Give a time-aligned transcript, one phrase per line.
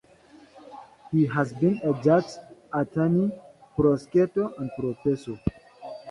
[1.11, 2.25] He has been a judge,
[2.73, 3.29] attorney,
[3.77, 5.37] prosecutor, and professor.